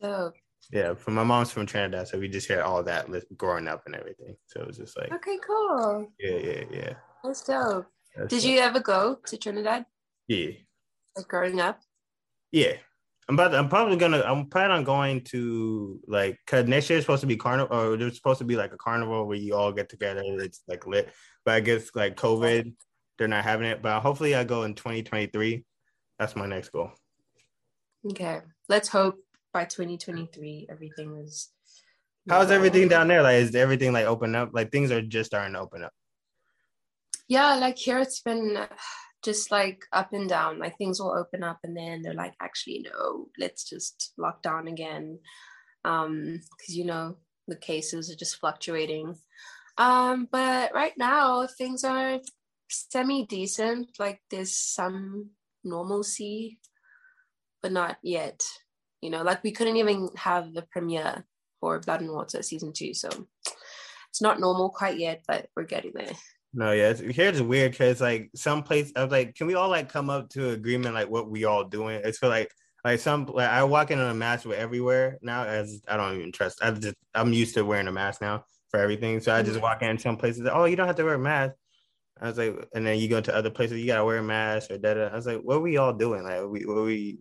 [0.00, 0.34] Dope.
[0.72, 3.94] Yeah, from my mom's from Trinidad, so we just hear all that growing up and
[3.96, 4.36] everything.
[4.46, 6.08] So it was just like, Okay, cool.
[6.20, 6.94] yeah, yeah, yeah.
[7.24, 7.86] That's dope.
[8.16, 8.50] That's Did dope.
[8.50, 9.86] you ever go to Trinidad
[10.32, 10.52] Yeah,
[11.16, 11.80] like growing up?
[12.50, 12.74] yeah.
[13.28, 13.52] I'm about.
[13.52, 14.20] To, I'm probably gonna.
[14.20, 17.96] I'm planning on going to like cause next year is supposed to be carnival, or
[17.96, 20.22] there's supposed to be like a carnival where you all get together.
[20.24, 21.12] It's like lit,
[21.44, 22.72] but I guess like COVID,
[23.18, 23.80] they're not having it.
[23.80, 25.64] But hopefully, I go in 2023.
[26.18, 26.90] That's my next goal.
[28.10, 28.40] Okay.
[28.68, 29.18] Let's hope
[29.52, 31.50] by 2023 everything is
[32.28, 33.22] How's everything down there?
[33.22, 34.50] Like, is everything like open up?
[34.52, 35.92] Like, things are just starting to open up.
[37.28, 38.56] Yeah, like here it's been
[39.22, 40.58] just like up and down.
[40.58, 44.68] Like things will open up and then they're like, actually, no, let's just lock down
[44.68, 45.18] again.
[45.84, 47.16] Um, because you know,
[47.48, 49.16] the cases are just fluctuating.
[49.78, 52.20] Um, but right now things are
[52.68, 53.88] semi decent.
[53.98, 55.30] Like there's some
[55.64, 56.58] normalcy,
[57.62, 58.42] but not yet.
[59.00, 61.24] You know, like we couldn't even have the premiere
[61.60, 63.08] for Blood and Water season two, so
[64.10, 66.12] it's not normal quite yet, but we're getting there.
[66.54, 69.68] No, yeah, it's, here's weird because like some place I was like, can we all
[69.70, 72.00] like come up to agreement like what we all doing?
[72.04, 72.50] It's for like
[72.84, 76.16] like some like I walk in on a mask with everywhere now as I don't
[76.16, 76.62] even trust.
[76.62, 79.62] I just I'm used to wearing a mask now for everything, so I just Mhm.
[79.62, 80.46] walk in some places.
[80.52, 81.54] Oh, you don't have to wear a mask.
[82.20, 84.70] I was like, and then you go to other places, you gotta wear a mask
[84.70, 84.98] or that.
[85.12, 86.22] I was like, what are we all doing?
[86.22, 87.18] Like, we, what we,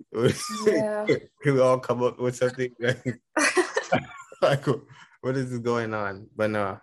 [0.68, 1.06] Yeah.
[1.42, 2.72] can we all come up with something?
[4.42, 4.66] like,
[5.22, 6.28] what is going on?
[6.36, 6.80] But no,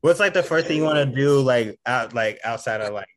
[0.00, 3.08] what's like the first thing you want to do, like out, like outside of like,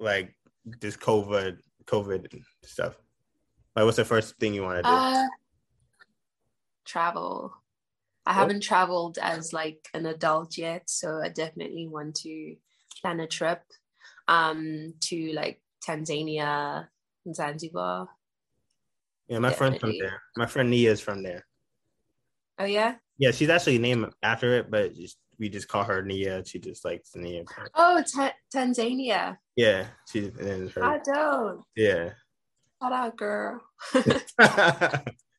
[0.00, 0.34] like
[0.80, 2.96] this COVID, COVID stuff?
[3.74, 4.88] Like, what's the first thing you want to do?
[4.88, 5.26] Uh,
[6.84, 7.54] travel.
[8.26, 8.34] I Oh.
[8.34, 12.56] haven't traveled as like an adult yet, so I definitely want to
[13.00, 13.62] plan a trip
[14.26, 16.86] um to like Tanzania
[17.24, 18.08] and Zanzibar.
[19.28, 20.20] yeah, my friend's from there.
[20.36, 21.46] My friend Nia is from there.
[22.58, 22.96] Oh yeah.
[23.18, 26.44] Yeah, she's actually named after it, but just, we just call her Nia.
[26.44, 27.44] She just likes the Nia.
[27.44, 27.70] part.
[27.74, 29.36] Oh, Ta- Tanzania.
[29.56, 30.84] Yeah, she's and then her.
[30.84, 31.62] I don't.
[31.76, 32.10] Yeah.
[32.82, 33.60] Shout out, girl.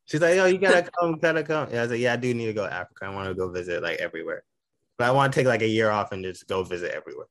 [0.06, 2.34] She's like, "Yo, you gotta come, gotta come." Yeah, I was like, "Yeah, I do
[2.34, 3.06] need to go to Africa.
[3.06, 4.44] I want to go visit like everywhere,
[4.98, 7.28] but I want to take like a year off and just go visit everywhere."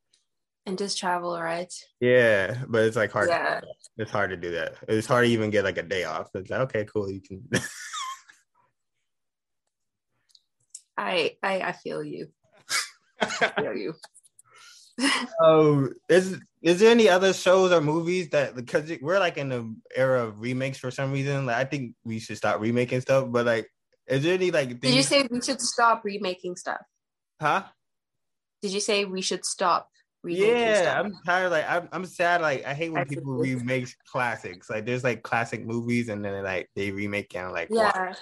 [0.69, 1.73] and just travel, right?
[1.99, 3.31] Yeah, but it's like hard.
[3.31, 3.61] Yeah.
[3.97, 4.75] It's hard to do that.
[4.87, 6.29] It's hard to even get like a day off.
[6.35, 7.43] It's like, okay, cool, you can.
[10.97, 12.29] I I I feel you.
[13.39, 13.95] Feel you.
[15.43, 19.75] um, is is there any other shows or movies that because we're like in the
[19.95, 21.47] era of remakes for some reason?
[21.47, 23.29] Like, I think we should stop remaking stuff.
[23.31, 23.71] But like,
[24.07, 24.81] is there any like?
[24.81, 26.81] Did you say we should stop remaking stuff?
[27.41, 27.65] Huh?
[28.63, 29.89] Did you say we should stop
[30.25, 31.05] remaking Yeah, stuff?
[31.05, 31.51] I'm tired.
[31.51, 32.41] Like I'm, I'm sad.
[32.41, 34.69] Like I hate when people remake classics.
[34.69, 38.15] Like there's like classic movies, and then like they remake and like yeah,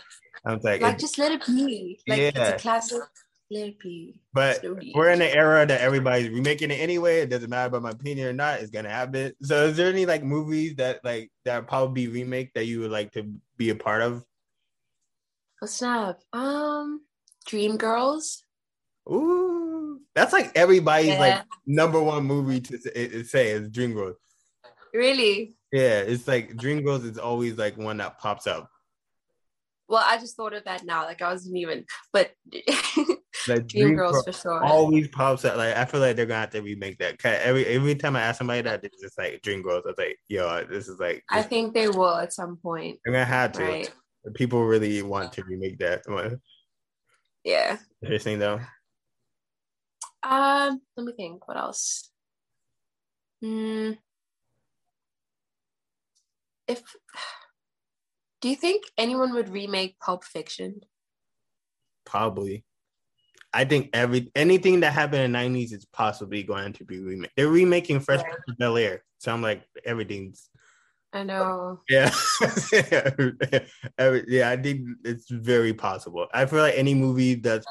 [0.45, 2.01] I'm like, like just let it be.
[2.07, 2.55] Like it's Yeah.
[2.55, 2.99] a classic.
[3.49, 4.21] Let it be.
[4.35, 7.21] but we're in an era that everybody's remaking it anyway.
[7.21, 8.61] It doesn't matter about my opinion or not.
[8.61, 9.35] It's gonna happen.
[9.43, 12.91] So is there any like movies that like that probably be remake that you would
[12.91, 14.25] like to be a part of?
[15.63, 16.19] Oh snap!
[16.33, 17.03] Um,
[17.47, 18.43] Dream Girls.
[19.09, 21.19] Ooh, that's like everybody's Yeah.
[21.21, 24.17] like number one movie to say, is Dream Girls.
[24.93, 25.55] Really?
[25.71, 28.69] Yeah, it's like Dream Girls is always like one that pops up.
[29.89, 31.05] Well, I just thought of that now.
[31.05, 32.33] Like I wasn't even, but
[33.49, 34.65] Like Dream Dreamgirls Girls for sure.
[34.65, 35.57] always pops up.
[35.57, 37.19] Like I feel like they're gonna have to remake that.
[37.19, 39.85] 'Cause Every every time I ask somebody that, it's just like Dream Girls.
[39.87, 42.99] I was like, yo, this is like I think they will at some point.
[43.05, 43.63] they're gonna have to.
[43.63, 43.95] Right?
[44.35, 46.03] People really want to remake that.
[47.45, 47.79] Yeah.
[48.03, 48.61] Interesting though.
[50.25, 51.47] Um, let me think.
[51.47, 52.11] What else?
[53.41, 53.93] Hmm.
[56.67, 56.83] If
[58.47, 60.83] do you think anyone would remake Pulp Fiction?
[62.05, 62.65] Probably.
[63.53, 67.31] I think every anything that happened in the nineties is possibly going to be remade.
[67.37, 68.29] They're remaking Fresh Yeah.
[68.31, 70.49] Prince of Bel Air, so I'm like everything's
[71.13, 71.81] I know.
[71.89, 72.15] yeah,
[72.73, 74.51] yeah.
[74.51, 76.29] I think it's very possible.
[76.33, 77.67] I feel like any movie that's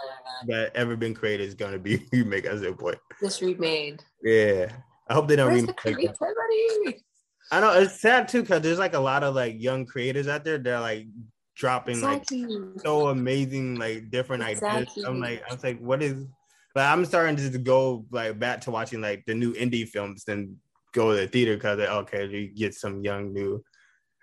[0.48, 2.98] that ever been created is going to be remake at some point.
[3.22, 4.04] Just remade.
[4.22, 4.74] Yeah,
[5.08, 6.10] I hope they don't Where's the remake.
[6.10, 6.18] it.
[6.18, 7.05] creativity?
[7.52, 10.44] I know it's sad too because there's like a lot of like young creators out
[10.44, 10.58] there.
[10.58, 11.08] They're like
[11.56, 12.24] dropping like
[12.82, 14.88] so amazing, like different ideas.
[15.06, 16.26] I'm like, I was like, what is?
[16.76, 20.60] Like, I'm starting to go like back to watching like the new indie films than
[20.94, 23.64] go to the theater because like, okay, you get some young new.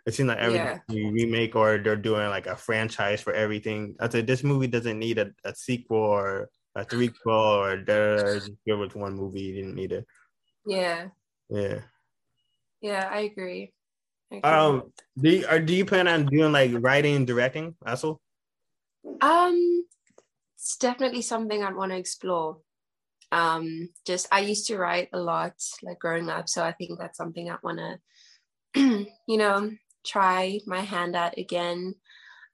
[0.05, 3.95] It seems like everything you remake or they're doing like a franchise for everything.
[4.01, 8.51] I said this movie doesn't need a, a sequel or a threequel or da- just
[8.67, 9.43] give it one movie.
[9.43, 10.07] You didn't need it.
[10.67, 11.09] Yeah.
[11.49, 11.83] Yeah.
[12.83, 13.73] Yeah, I agree.
[14.33, 14.51] I agree.
[14.51, 18.21] Um, do you, or do you plan on doing like writing and directing also?
[19.21, 19.85] Um,
[20.57, 22.59] it's definitely something I'd want to explore.
[23.31, 27.16] Um, just I used to write a lot like growing up, so I think that's
[27.16, 27.79] something I want
[28.75, 29.71] to, you know,
[30.05, 31.95] try my hand at again.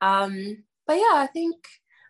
[0.01, 1.57] Um, but yeah, I think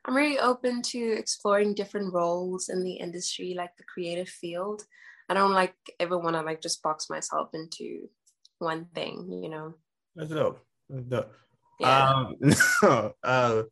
[0.04, 4.82] I'm really open to exploring different roles in the industry, like the creative field.
[5.28, 8.08] I don't like ever want to like just box myself into
[8.58, 9.74] one thing, you know.
[10.16, 10.64] That's dope.
[10.88, 11.32] That's dope.
[11.78, 12.08] Yeah.
[12.82, 13.62] Um, uh,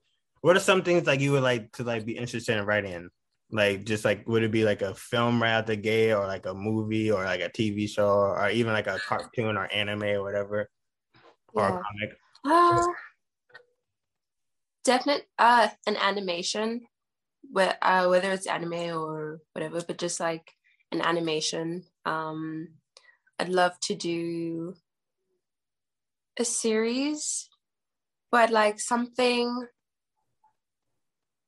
[0.42, 3.08] what are some things like you would like to like be interested in writing?
[3.50, 6.46] Like just like would it be like a film right out the gate or like
[6.46, 10.22] a movie or like a TV show or even like a cartoon or anime or
[10.22, 10.68] whatever
[11.54, 11.78] or Yeah.
[11.78, 12.18] a comic?
[12.44, 12.86] Uh,
[14.84, 16.86] definite uh an animation
[17.50, 20.52] where uh whether it's anime or whatever but just like
[20.96, 22.68] an animation um
[23.38, 24.74] i'd love to do
[26.38, 27.48] a series
[28.30, 29.66] but like something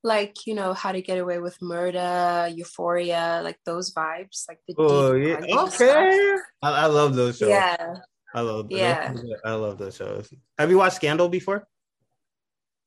[0.04, 4.74] like you know how to get away with murder euphoria like those vibes like the
[4.78, 6.36] Oh deep yeah, okay.
[6.62, 7.48] I, I love those shows.
[7.48, 7.94] yeah
[8.34, 9.12] I love Yeah.
[9.44, 10.32] I love those shows.
[10.58, 11.66] Have you watched Scandal before?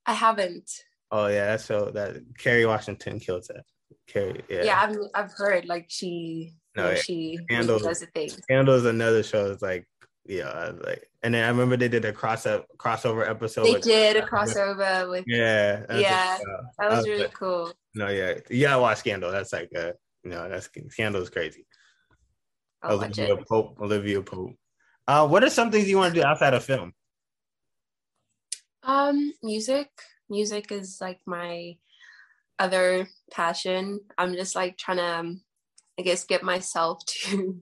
[0.05, 0.69] i haven't
[1.13, 3.65] Oh yeah, that show that Kerry Washington kills that.
[4.07, 4.63] Kerry, yeah.
[4.63, 7.01] yeah, I've, I've heard like she No, you know, yeah.
[7.01, 7.79] she Scandal.
[7.79, 9.51] does a thing Scandal is another show.
[9.51, 9.87] It's like
[10.25, 13.65] yeah, I like, and then I remember they did a cross up crossover episode.
[13.65, 16.37] they with- did a crossover with Yeah, Yeah.
[16.37, 19.31] a- uh, that was was really like- cool no, yeah, you gotta watch Scandal.
[19.31, 19.91] That's like uh,
[20.23, 21.65] no, that's Scandal is crazy.
[22.83, 24.53] i'll Olivia Pope, Olivia Pope.
[25.07, 26.93] Uh, what are some things you want to do outside of film?
[28.83, 29.89] um music
[30.29, 31.75] music is like my
[32.61, 33.99] other passion.
[34.17, 35.41] I'm just like trying to um,
[35.99, 37.61] i guess get myself to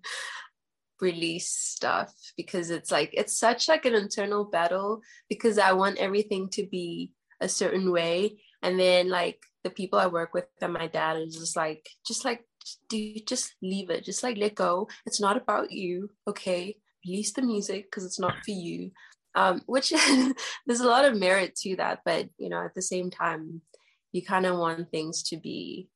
[1.01, 6.49] release stuff because it's like it's such like an internal battle because i want everything
[6.49, 8.39] to be a certain way.
[8.62, 12.23] And then like the people i work with and my dad is just like just
[12.25, 12.45] like
[12.89, 14.03] dude just leave it.
[14.03, 14.88] Just like let go.
[15.05, 16.77] It's not about you okay?
[17.05, 18.91] Release the music because it's not for you.
[19.35, 19.93] Um which
[20.65, 23.62] there's a lot of merit to that but you know at the same time
[24.11, 25.89] you kind of want things to be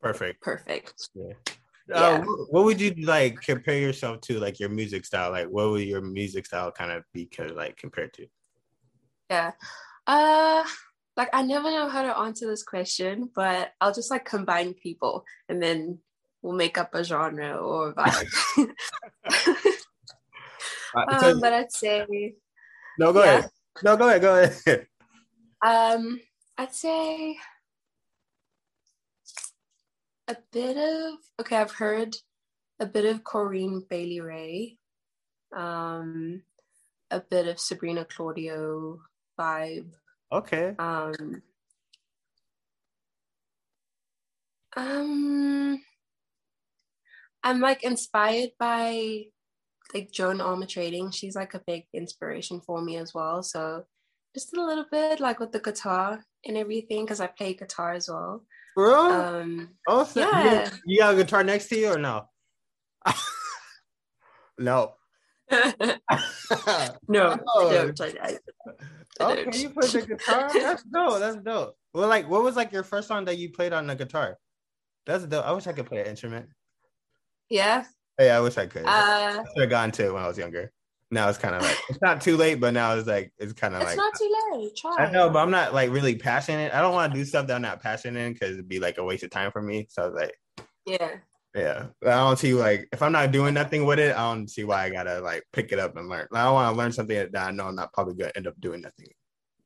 [0.00, 0.40] Perfect.
[0.42, 1.34] perfect Uh,
[1.88, 2.22] Yeah.
[2.22, 5.30] wh- what would you like compare yourself to, like your music style?
[5.30, 8.26] Like, what would your music style kind of be, like compared to?
[9.30, 9.52] yeah
[10.06, 10.62] uh
[11.16, 15.24] like i never know how to answer this question but i'll just like combine people
[15.48, 15.98] and then
[16.42, 18.28] we'll make up a genre or a vibe
[20.94, 22.34] Uh, so- um, but i'd say
[22.98, 23.38] no, go yeah.
[23.38, 23.50] ahead.
[23.82, 24.20] No, go ahead.
[24.20, 24.86] Go ahead.
[25.64, 26.20] Um,
[26.58, 27.36] I'd say
[30.28, 31.56] a bit of okay.
[31.56, 32.14] I've heard
[32.78, 34.78] a bit of Corinne Bailey Rae,
[35.54, 36.42] um,
[37.10, 39.00] a bit of Sabrina Claudio
[39.38, 39.90] vibe.
[40.30, 40.74] okay.
[40.78, 41.42] Um,
[44.76, 45.82] um,
[47.42, 49.24] I'm like inspired by
[49.94, 51.14] like Joan Armatrading.
[51.14, 53.42] She's like a big inspiration for me as well.
[53.42, 53.84] So
[54.34, 58.08] just a little bit like with the guitar and everything because I play guitar as
[58.08, 58.44] well.
[58.74, 58.96] For real?
[58.96, 60.70] Um, oh, so you- yeah.
[60.86, 62.28] You, got a guitar next to you or no?
[64.58, 64.94] no.
[67.08, 67.68] no, Oh.
[67.68, 68.00] I don't.
[68.00, 68.38] I, I,
[69.20, 70.50] I okay, you play the guitar.
[70.52, 71.18] That's dope.
[71.20, 71.76] That's dope.
[71.92, 74.38] Well, like, what was like your first song that you played on the guitar?
[75.04, 75.44] That's dope.
[75.44, 76.48] I wish I could play an instrument.
[77.50, 77.84] Yeah.
[78.16, 78.84] Hey, I wish I could.
[78.86, 79.00] I
[79.40, 80.72] Uh, should have gotten to it when I was younger.
[81.12, 83.74] Now it's kind of like it's not too late, but now it's like it's kind
[83.74, 84.74] of like it's like not too late.
[84.74, 84.96] Try.
[84.96, 86.72] I know, but I'm not like really passionate.
[86.72, 88.96] I don't want to do stuff that I'm not passionate in because it'd be like
[88.96, 89.86] a waste of time for me.
[89.90, 91.16] So I was like, Yeah.
[91.54, 94.64] yeah, I don't see like if I'm not doing nothing with it, I don't see
[94.64, 96.26] why I gotta like pick it up and learn.
[96.32, 98.58] I don't want to learn something that I know I'm not probably gonna end up
[98.58, 99.08] doing nothing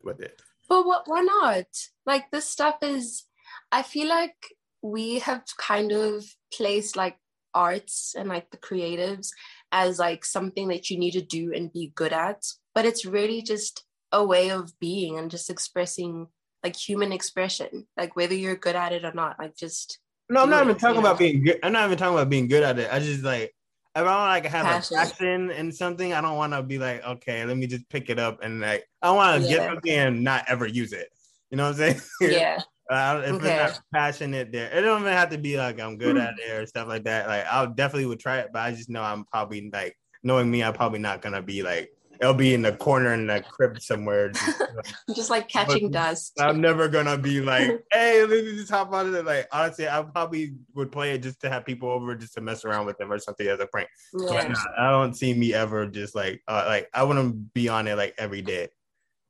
[0.03, 0.43] with it.
[0.69, 1.05] But what?
[1.07, 1.67] Why not?
[2.05, 3.23] Like this stuff is.
[3.71, 4.35] I feel like
[4.83, 7.19] we have kind of placed like
[7.55, 9.29] arts and like the creatives
[9.73, 13.43] as like something that you need to do and be good at, but it's really
[13.43, 16.29] just a way of being and just expressing
[16.63, 19.39] like human expression, like whether you're good at it or not.
[19.39, 21.19] Like just No, I'm not even it, talking you about know?
[21.19, 21.59] being good.
[21.63, 22.89] I'm not even talking about being good at it.
[22.93, 23.53] I just like
[23.95, 24.97] if I don't like have Passion.
[24.97, 28.11] a passion in something, I don't want to be like, okay, let me just pick
[28.11, 29.69] it up and like I want to get Yeah.
[29.69, 31.09] something and not ever use it.
[31.51, 32.01] You know what I'm saying?
[32.21, 33.49] yeah, Uh, if Okay.
[33.49, 36.51] it's not passionate there, it don't even have to be like I'm good at it
[36.53, 37.27] or stuff like that.
[37.27, 40.63] Like I'll definitely would try it, but I just know I'm probably like knowing me,
[40.63, 44.31] I'm probably not gonna be like it'll be in the corner in that crib somewhere.
[44.31, 44.63] Just,
[45.15, 46.33] just like catching dust.
[46.39, 49.25] I'm never gonna be like, hey, let me just hop on it.
[49.25, 52.65] Like honestly, I probably would play it just to have people over, just to mess
[52.65, 53.89] around with them or something as a prank.
[54.13, 54.49] Yeah.
[54.49, 57.97] But I don't see me ever just like uh, like I wouldn't be on it
[57.97, 58.69] like every day,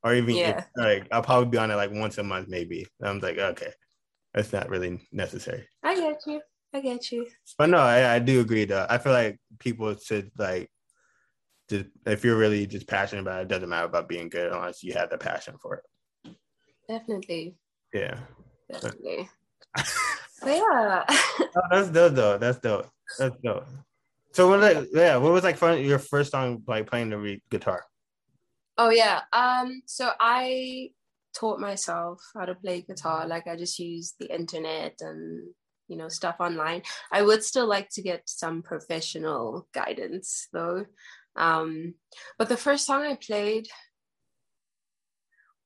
[0.07, 0.59] or even yeah.
[0.59, 2.87] if, like I'll probably be on it like once a month maybe.
[3.03, 3.73] I'm like, okay,
[4.33, 5.67] that's not really necessary.
[5.83, 6.41] I get you.
[6.73, 7.27] I get you.
[7.59, 8.87] But no, I, I do agree though.
[8.89, 10.71] I feel like people should like
[11.69, 14.85] just if you're really just passionate about it, it doesn't matter about being good unless
[14.85, 16.37] you have the passion for it.
[16.89, 17.57] Definitely.
[17.93, 18.19] Yeah.
[18.71, 19.29] Definitely.
[19.75, 19.85] but
[20.45, 21.05] yeah.
[21.09, 22.39] oh, that's dope though.
[22.39, 22.89] That's dope.
[23.19, 23.67] That's dope.
[24.35, 27.43] So what like yeah, what was like fun your first song like playing the re-
[27.51, 27.83] guitar?
[28.79, 29.23] Oh yeah.
[29.33, 30.91] Um so I
[31.35, 33.27] taught myself how to play guitar.
[33.27, 35.49] Like I just used the internet and
[35.89, 36.83] you know stuff online.
[37.13, 40.87] I would still like to get some professional guidance though.
[41.37, 41.95] Um,
[42.39, 43.69] but the first song I played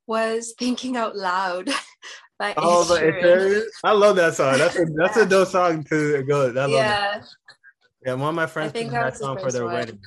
[0.05, 1.69] was "Thinking Out Loud."
[2.41, 4.57] by oh, I love that song.
[4.57, 6.47] That's a that's a dope song to go.
[6.47, 7.19] I love yeah.
[7.19, 7.27] That.
[8.03, 9.75] Yeah, one of my friends played that, that song for their one.
[9.75, 9.99] wedding.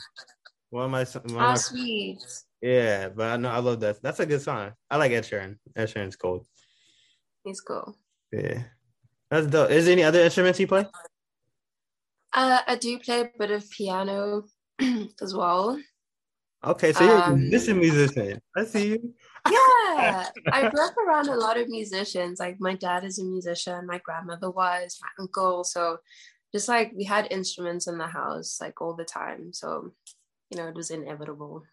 [0.71, 2.19] One of my, one oh, my sweet.
[2.65, 4.03] Yeah, but I know I love that.
[4.03, 4.73] That's a good song.
[4.91, 5.57] I like Ed Sheeran.
[5.77, 6.47] Ed Sheeran's cool.
[7.45, 7.95] He's cool.
[8.33, 8.63] Yeah,
[9.31, 9.71] that's dope.
[9.71, 10.87] Is there any other instruments you play?
[12.33, 14.45] Uh, I do play a bit of piano.
[15.23, 15.81] as well.
[16.65, 18.41] Okay, so you're um, a musician, musician.
[18.57, 19.15] I see you.
[19.51, 22.41] yeah, I grew up around a lot of musicians.
[22.41, 25.65] Like my dad is a musician, my grandmother was, my uncle.
[25.65, 25.99] So
[26.53, 29.53] just like we had instruments in the house like all the time.
[29.53, 29.93] So
[30.51, 31.65] you know, it was inevitable.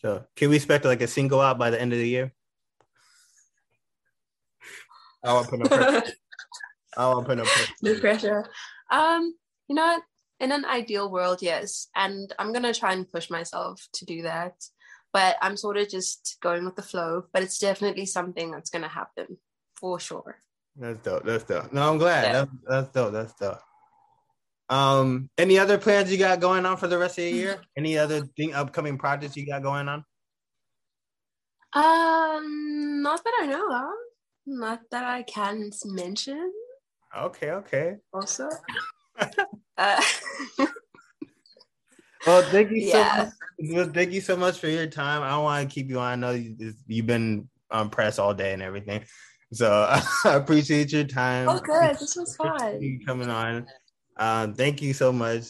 [0.00, 2.32] So can we expect like a single out by the end of the year?
[5.24, 6.12] I won't put no pressure.
[6.96, 7.72] I won't put no pressure.
[7.82, 8.50] No pressure.
[8.90, 9.34] Um,
[9.68, 10.02] you know what?
[10.40, 11.88] in an ideal world, yes.
[11.96, 14.54] And I'm going to try and push myself to do that.
[15.12, 17.24] But I'm sort of just going with the flow.
[17.32, 19.38] But it's definitely something that's going to happen
[19.76, 20.38] for sure.
[20.76, 21.24] That's dope.
[21.24, 21.72] That's dope.
[21.72, 22.24] No, I'm glad.
[22.24, 22.32] Yeah.
[22.32, 23.12] That's, that's dope.
[23.12, 23.60] That's dope.
[24.70, 27.60] Um, any other plans you got going on for the rest of the year?
[27.76, 30.04] Any other thing, upcoming projects you got going on?
[31.72, 33.94] Um, not that I know of.
[34.46, 36.52] Not that I can mention.
[37.16, 37.96] Okay, okay.
[38.12, 38.48] Also,
[39.18, 40.02] uh,
[42.26, 43.28] well, thank you so much.
[43.58, 45.22] Well, thank you so much for your time.
[45.22, 46.12] I don't want to keep you on.
[46.12, 46.56] I know you,
[46.96, 49.04] have been on press all day and everything.
[49.52, 49.70] So
[50.24, 51.48] I appreciate your time.
[51.48, 51.98] Oh, good.
[51.98, 52.80] This was fun.
[52.80, 53.66] You coming on.
[54.18, 55.44] Um, thank you so much.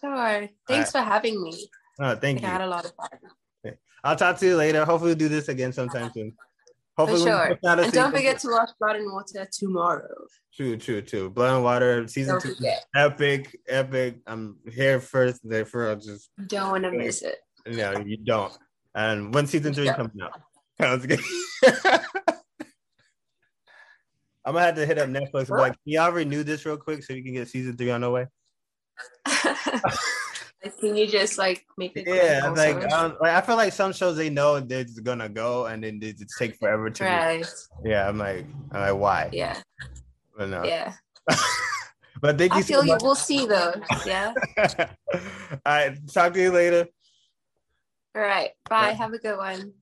[0.00, 0.48] Sure.
[0.68, 0.88] Thanks right.
[0.88, 1.68] for having me.
[2.00, 2.46] Oh, thank I you.
[2.48, 3.74] I had a lot of fun.
[4.04, 4.84] I'll talk to you later.
[4.84, 6.32] Hopefully, we'll do this again sometime soon.
[6.96, 7.58] Hopefully, For sure.
[7.62, 10.26] And don't forget to watch Blood and Water tomorrow.
[10.54, 11.30] True, true, true.
[11.30, 12.84] Blood and Water season don't two, forget.
[12.94, 14.18] epic, epic.
[14.26, 17.36] I'm here first, therefore I'll just don't want to miss it.
[17.66, 18.56] No, you don't.
[18.94, 20.40] And when season three comes out,
[20.80, 21.20] sounds good.
[24.46, 25.50] I'm gonna have to hit up Netflix.
[25.50, 28.10] Like, can y'all renew this real quick so you can get season three on the
[28.10, 28.26] way?
[30.80, 32.04] Can you just like make it?
[32.06, 35.66] Yeah, like, um, like I feel like some shows they know they're just gonna go
[35.66, 37.04] and then they just take forever to.
[37.04, 37.46] Right.
[37.84, 39.30] Yeah, I'm like, I'm like, why?
[39.32, 39.60] Yeah.
[40.36, 40.64] But no.
[40.64, 40.94] Yeah.
[42.20, 42.58] but thank you.
[42.58, 42.98] I feel so you.
[43.00, 43.74] We'll see though.
[44.04, 44.34] Yeah.
[44.58, 45.98] All right.
[46.12, 46.88] Talk to you later.
[48.14, 48.50] All right.
[48.68, 48.88] Bye.
[48.88, 48.92] Bye.
[48.92, 49.72] Have a good one.